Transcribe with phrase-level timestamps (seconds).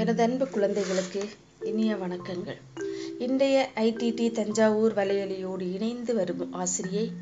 [0.00, 1.28] எனது அன்பு குழந்தைகளுக்கு
[1.60, 2.56] இனிய வணக்கங்கள்.
[3.18, 7.12] இன்றைய ஐடிடி தஞ்சாவூர் வலையொலியோடு இணைந்து வரும் ஆசிரியை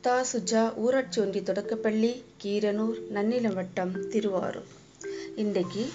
[0.00, 0.24] தா.
[0.32, 4.66] சுஜா ஊராட்சி ஒன்றிய தொடக்கப்பள்ளி கீரனூர் நன்னிலம் வட்டம் திருவாரூர்.
[5.36, 5.88] இன்றைக்கு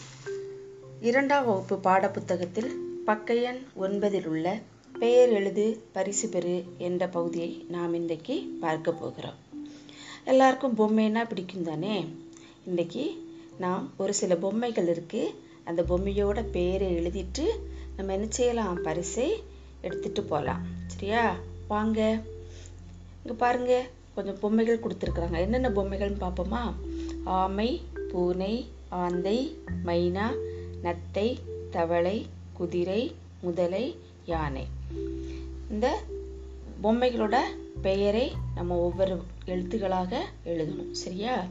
[1.02, 2.72] இரண்டாம் வகுப்பு பாடப்புத்தகத்தில்
[3.06, 4.60] பக்கையன் ஒன்பதில் உள்ள
[5.00, 9.40] பெயர் எழுது பரிசு பெறு என்ற பகுதியை நாம் இன்றைக்கு பார்க்க போகிறோம்.
[10.26, 12.08] எல்லாருக்கும் பொம்மைன்னா பிடிக்கும் தானே
[12.70, 13.18] இன்றைக்கி
[13.58, 17.46] நாம் ஒரு சில பொம்மைகள் இருக்குது அந்த பொம்மையோட பேரை எழுதிட்டு
[17.98, 18.82] நம்ம என்ன செய்யலாம்?
[18.82, 19.44] பரிசை
[19.82, 21.36] எடுத்துட்டு போகலாம் சரியா?
[21.68, 22.22] வாங்க.
[23.24, 23.88] இங்கே பாருங்க.
[24.16, 25.40] கொஞ்சம் பொம்மைகள் கொடுத்துருக்குறாங்க.
[25.40, 26.74] என்னென்ன பொம்மைகள்னு பார்ப்போமா?
[27.24, 27.82] ஆமை
[28.12, 30.28] பூனை ஆந்தை மைனா
[30.84, 31.40] நத்தை
[31.72, 34.68] தவளை குதிரை முதலை யானை.
[35.70, 36.02] இந்த
[36.84, 37.36] பொம்மைகளோட
[37.82, 40.92] பெயரை நம்ம ஒவ்வொரு எழுத்துக்களாக எழுதணும்.
[40.92, 41.48] சரியா?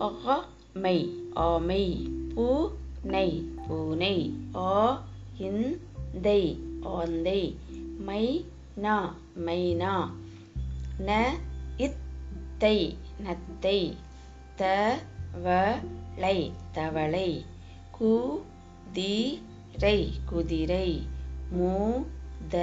[0.00, 2.70] ஆ மை ஆமை பூ
[3.04, 5.02] நை பூனை ஆ
[5.38, 6.42] இந்தை
[6.86, 7.58] ஆந்தை
[7.98, 8.44] மை
[8.76, 9.14] நா
[9.46, 10.10] மைனா
[10.98, 11.34] ந
[11.76, 13.96] இத்தை நத்தை
[14.56, 14.62] த
[15.44, 15.46] வ
[16.16, 17.44] ளை தவளை
[18.00, 18.42] கு
[18.92, 19.40] தி
[19.78, 21.06] ரை குதிரை
[21.50, 22.02] மு
[22.48, 22.56] த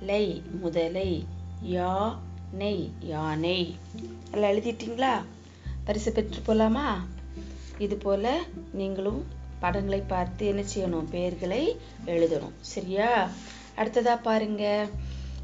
[0.00, 1.26] லை முதலை
[2.52, 3.78] நெய் யானை
[4.32, 5.24] எல்லாம் எழுதிட்டீங்களா?
[5.84, 7.08] பரிசு பெற்று போகலாமா
[7.78, 9.26] இது போல் நீங்களும்
[9.64, 11.08] படங்களை பார்த்து என்ன செய்யணும்?
[11.10, 11.76] பெயர்களை
[12.06, 12.52] எழுதணும்.
[12.60, 13.30] சரியா?
[13.76, 14.86] அடுத்ததா பாருங்க.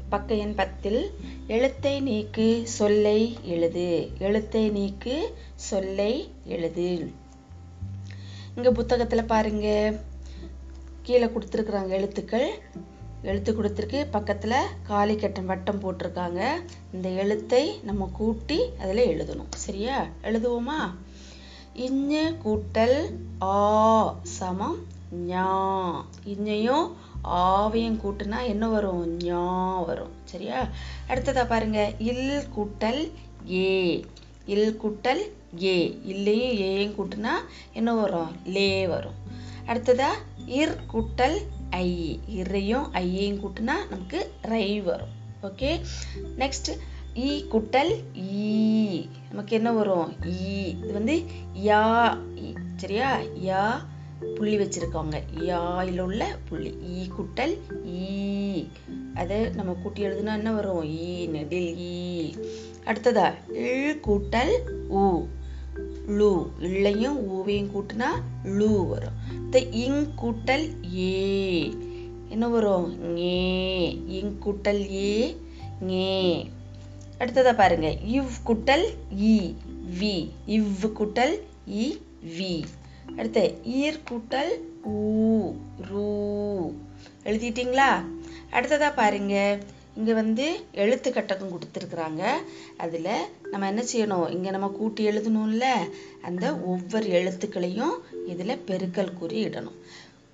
[0.09, 1.11] பக்க எண் பத்தில்
[1.47, 4.09] எழுத்தை நீக்கு சொல்லை எழுது.
[4.19, 7.11] எழுத்தை நீக்கு சொல்லை எழுது.
[8.55, 9.93] இங்க புத்தகத்துல பாருங்க.
[11.01, 12.61] கீழே கொடுத்துருக்குறாங்க எழுத்துக்கள்.
[13.21, 14.05] எழுத்து கொடுத்துருக்கு.
[14.13, 16.53] பக்கத்துல காலி கட்டம் வட்டம் போட்டிருக்காங்க.
[16.93, 19.53] இந்த எழுத்தை நம்ம கூட்டி அதில் எழுதணும்.
[19.55, 20.07] சரியா?
[20.23, 20.79] எழுதுவோமா?
[21.73, 24.77] இஞ்சு கூட்டல் ஆ சமம்
[25.27, 26.05] ஞா.
[26.23, 26.91] இஞ்சையும்
[27.23, 29.17] ஆவையும் கூட்டுனா என்ன வரும்?
[29.17, 30.11] ஞா வரும்.
[30.23, 30.67] சரியா?
[31.07, 31.93] அடுத்ததா பாருங்க.
[31.99, 33.11] இல் கூட்டல்
[33.51, 34.05] ஏ.
[34.45, 35.31] இல் கூட்டல்
[35.63, 35.99] ஏ.
[36.03, 37.31] இல்லையும் ஏயும் கூட்டுனா
[37.73, 38.35] என்ன வரும்?
[38.45, 39.13] லே வரும்.
[39.67, 40.07] அடுத்ததா
[40.45, 41.37] இர் கூட்டல்
[41.69, 42.19] ஐ.
[42.27, 45.19] இறையும் ஐயையும் கூட்டுனா நமக்கு ரை வரும்.
[45.43, 45.79] ஓகே?
[46.37, 46.77] நெக்ஸ்ட்
[47.15, 49.05] ஈ குட்டல் ஈ.
[49.29, 50.13] நமக்கு என்ன வரும்?
[50.25, 50.67] ஈ.
[50.67, 51.23] இது வந்து
[51.63, 52.17] யா
[52.75, 53.17] சரியா?
[53.19, 53.69] யா
[54.35, 56.75] புள்ளி வச்சிருக்காங்க யாயில் உள்ள புள்ளி.
[56.89, 58.67] ஈ குட்டல் ஈ.
[59.15, 60.83] அதை நம்ம கூட்டி எழுதுனா என்ன வரும்?
[60.85, 62.33] ஈ நெடில் ஈ.
[62.85, 64.53] அடுத்ததா இழ் கூட்டல்
[64.89, 65.27] ஊ
[66.07, 66.47] லு.
[66.59, 68.07] இல்லையும் ஊவையும் கூட்டினா
[68.43, 69.13] லு வரும்.
[69.31, 71.73] இந்த இங் கூட்டல் ஏ.
[72.29, 73.17] என்ன வரும்?
[73.17, 75.37] ஏ இங் கூட்டல் ஏ.
[75.81, 76.49] ஞே
[77.21, 77.97] அடுத்ததா பாருங்க.
[78.05, 78.85] இவ் குட்டல்
[79.21, 79.55] இ
[79.99, 80.29] வி.
[80.45, 81.39] இவ் குட்டல்
[81.71, 82.01] இ
[82.37, 82.63] வி.
[83.17, 84.53] அடுத்து ஈர் குட்டல்
[84.89, 85.55] ஊ
[85.89, 86.71] ரூ.
[87.23, 88.05] எழுதிட்டீங்களா?
[88.51, 89.59] அடுத்ததா பாருங்க.
[89.95, 92.27] இங்கே வந்து எழுத்து கட்டகம் கொடுத்துருக்குறாங்க.
[92.77, 93.09] அதில்
[93.51, 94.31] நம்ம என்ன செய்யணும்?
[94.31, 95.63] இங்கே நம்ம கூட்டி எழுதணும்ல.
[96.21, 97.95] அந்த ஒவ்வொரு எழுத்துக்களையும்
[98.27, 99.77] இதில் பெருக்கல் குறி இடணும்.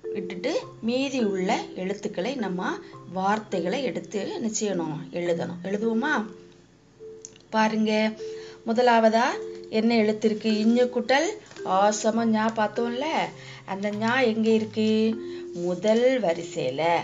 [0.02, 2.70] விட்டுட்டு மீதி உள்ள எழுத்துக்களை நம்ம
[3.12, 4.98] வார்த்தைகளை எடுத்து என்ன செய்யணும்?
[5.12, 5.58] எழுதணும்.
[5.62, 6.24] எழுதுவோமா?
[7.50, 8.12] பாருங்க.
[8.66, 9.24] முதலாவதா
[9.70, 11.28] என்ன எழுத்து இருக்கு இஞ்சு குட்டல்
[11.64, 13.04] ஆசமம் ஞா பார்த்தோம்ல.
[13.64, 15.16] அந்த ஞா எங்க இருக்கு?
[15.54, 16.96] முதல் வரிசையில.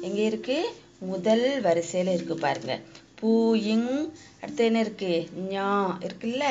[0.00, 0.70] எங்க இருக்கு?
[0.98, 2.80] முதல் வரிசையில இருக்கு பாருங்க.
[3.14, 5.28] பூ இங் அடுத்து என்ன இருக்கு?
[5.50, 6.44] ஞா இருக்குல்ல.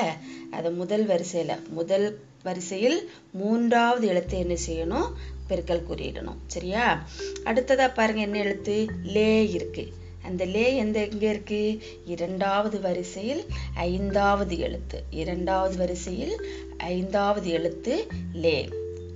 [0.52, 1.68] அது முதல் வரிசையில.
[1.70, 5.10] முதல் வரிசையில் மூன்றாவது எழுத்து என்ன செய்யணும்?
[5.50, 7.08] பெருக்கல் குறியிடணும் சரியா?
[7.44, 8.86] அடுத்ததா பாருங்க என்ன எழுத்து?
[9.04, 9.88] லே இருக்கு.
[10.24, 11.80] அந்த லே எந்த எங்கே இருக்கு?
[12.06, 15.04] இரண்டாவது வரிசையில் ஐந்தாவது எழுத்து.
[15.10, 16.46] இரண்டாவது வரிசையில்
[16.78, 18.70] ஐந்தாவது எழுத்து லே.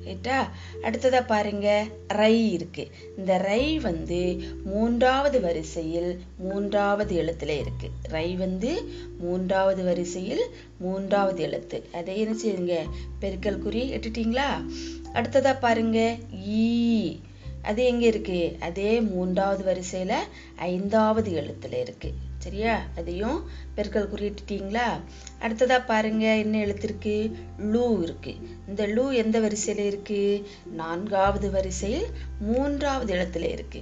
[0.05, 0.49] ரைட்டா
[0.83, 1.85] அடுத்ததாக பாருங்க.
[2.07, 2.87] ரை இருக்கு.
[3.17, 7.89] இந்த ரை வந்து மூன்றாவது வரிசையில் மூன்றாவது எழுத்துல இருக்கு.
[8.01, 8.89] ரை வந்து
[9.19, 10.45] மூன்றாவது வரிசையில்
[10.77, 11.85] மூன்றாவது எழுத்து.
[11.93, 12.75] அதை என்ன செய்யுங்க?
[13.21, 14.65] பெருக்கல் குறி எட்டுட்டீங்களா?
[15.13, 16.15] அடுத்ததாக பாருங்க.
[16.47, 17.19] ஈ.
[17.65, 18.55] அது எங்கே இருக்கு?
[18.59, 20.23] அதே மூன்றாவது வரிசையில்
[20.55, 22.13] ஐந்தாவது எழுத்தில் இருக்கு.
[22.37, 22.81] சரியா?
[22.95, 25.01] அதையும் பெருக்கல் குறியிட்டுட்டீங்களா?
[25.39, 28.35] அடுத்ததாக பாருங்க என்ன எழுத்து இருக்குது லூ இருக்கு.
[28.67, 30.47] இந்த லூ எந்த வரிசையில் இருக்கு?
[30.71, 32.05] நான்காவது வரிசையில்
[32.39, 33.81] மூன்றாவது எழுத்துல இருக்கு.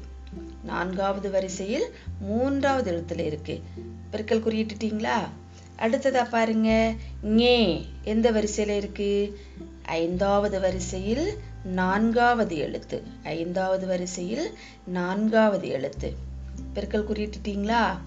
[0.64, 1.88] நான்காவது வரிசையில்
[2.20, 3.62] மூன்றாவது எழுத்தில் இருக்கு.
[4.12, 5.18] பெருக்கல் குறியிட்டுட்டீங்களா?
[5.80, 6.94] அடுத்ததா பாருங்க
[7.24, 9.40] ஞே எந்த வரிசையில் இருக்கு?
[9.82, 11.34] ஐந்தாவது வரிசையில்
[11.64, 13.04] நான்காவது எழுத்து.
[13.24, 16.14] ஐந்தாவது வரிசையில் நான்காவது எழுத்து.
[16.76, 17.98] பெருக்கல் குறியிட்டுட்டீங்களா?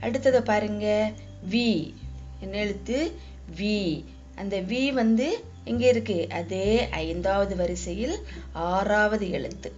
[0.00, 1.12] அடுத்ததை பாருங்க.
[1.50, 1.94] வி
[2.40, 3.12] என்ன எழுத்து?
[3.56, 4.04] வி
[4.34, 6.26] அந்த வி வந்து எங்க இருக்கு?
[6.30, 8.18] அதே ஐந்தாவது வரிசையில்
[8.52, 9.72] ஆறாவது எழுத்து.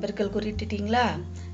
[0.00, 1.06] பெருக்கல் குறிட்டுட்டீங்களா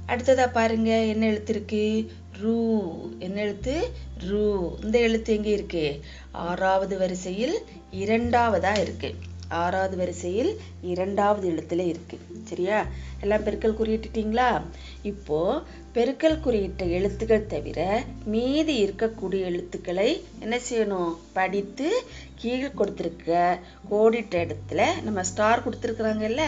[0.09, 1.05] அடுத்ததா பாருங்க.
[1.05, 2.13] என்ன எழுத்து இருக்கு?
[2.41, 3.11] ரூ.
[3.19, 3.91] என்ன எழுத்து?
[4.19, 4.75] ரூ.
[4.83, 6.01] இந்த எழுத்து எங்க இருக்கு?
[6.33, 7.59] ஆறாவது வரிசையில்
[7.93, 9.15] இரண்டாவதா இருக்கு.
[9.49, 12.19] ஆறாவது வரிசையில் இரண்டாவது எழுத்துல இருக்கு.
[12.45, 12.87] சரியா?
[13.21, 14.63] எல்லாம் பெருக்கல் குறியிட்டுட்டீங்களா?
[15.03, 15.63] இப்போ
[15.95, 21.17] பெருக்கல் குறியிட்ட எழுத்துக்கள் தவிர மீதி இருக்கக்கூடிய எழுத்துக்களை என்ன செய்யணும்?
[21.33, 22.03] படித்து
[22.35, 23.59] கீழே கொடுத்துருக்க
[23.91, 26.41] கோடிட்ட இடத்துல நம்ம ஸ்டார் கொடுத்துருக்குறாங்கல்ல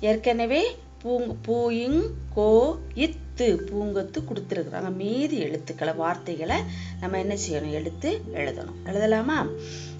[0.00, 2.02] ஏற்கனவே பூங் பூயிங்
[2.34, 4.94] கோ இத் இத்து பூங்கத்து கொடுத்துருக்குறாங்க.
[4.94, 6.62] மீதி எழுத்துக்களை வார்த்தைகளை
[7.00, 7.70] நம்ம என்ன செய்யணும்?
[7.70, 8.72] எடுத்து எழுதணும்.
[8.84, 9.46] எழுதலாமா?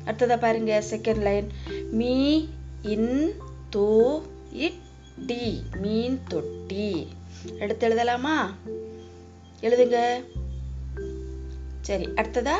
[0.07, 1.51] அடுத்ததை பாருங்க second line
[1.91, 2.45] me
[2.83, 3.33] in
[3.77, 4.23] though
[4.53, 4.81] it
[5.27, 5.63] D.
[5.81, 7.09] மீன் தொட்டி.
[7.59, 8.55] எடுத்து எழுதலாமா?
[9.61, 10.25] எழுதுங்க.
[11.81, 12.55] சரி அடுத்ததா?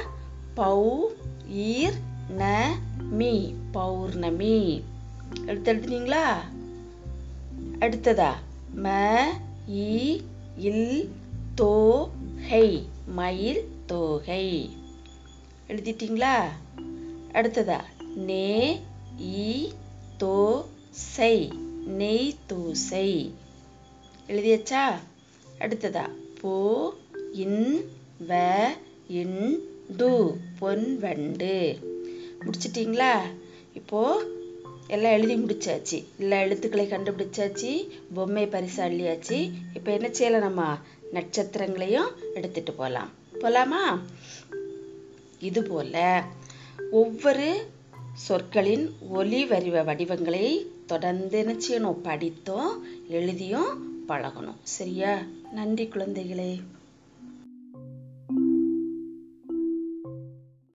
[0.57, 0.99] பௌ
[1.53, 1.99] ஈர்
[2.39, 2.65] ந
[3.11, 3.53] மீ.
[3.73, 4.83] பௌர்ணமி.
[5.47, 6.23] எடுத்து எழுதுனீங்களா?
[7.79, 8.33] அடுத்ததா?
[8.83, 9.15] ம
[9.71, 10.21] இ
[10.57, 11.11] இல்
[11.61, 12.09] தோ
[13.07, 14.71] மயில் தோகை.
[15.69, 16.45] எழுதிட்டீங்களா?
[17.33, 17.81] அடுத்ததா
[18.15, 18.81] நே
[19.19, 19.73] இ
[20.19, 21.49] தோ செய்
[21.87, 23.31] நெய் தோசை.
[24.29, 25.01] எழுதியாச்சா?
[25.59, 26.09] அடுத்ததா
[26.41, 26.93] போ
[27.33, 27.91] இன்
[28.29, 28.65] வ
[29.09, 29.61] இன்
[29.97, 31.79] டு பொன் வண்டு.
[32.41, 33.21] முடிச்சிட்டிங்களா?
[33.75, 34.23] இப்போ
[34.89, 36.05] எல்லாம் எழுதி முடிச்சாச்சு.
[36.19, 37.89] எல்லா எழுத்துக்களை கண்டுபிடிச்சாச்சு.
[38.15, 39.53] பொம்மை பரிசு அள்ளியாச்சு.
[39.75, 40.77] இப்போ என்ன செய்யலாம் நம்ம?
[41.13, 44.03] நட்சத்திரங்களையும் எடுத்துட்டு போகலாம் போகலாமா
[45.41, 46.23] இது போல
[46.91, 47.67] ஒவ்வொரு
[48.15, 51.97] சொற்களின் ஒலி வரிவ வடிவங்களை தொடர்ந்து என்ன செய்யணும்?
[52.03, 54.57] படித்தோம் எழுதியும் பழகணும்.
[54.63, 55.23] சரியா?
[55.53, 56.61] நன்றி குழந்தைகளே.